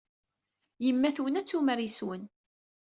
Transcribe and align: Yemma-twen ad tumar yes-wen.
Yemma-twen 0.85 1.39
ad 1.39 1.47
tumar 1.47 1.79
yes-wen. 1.81 2.23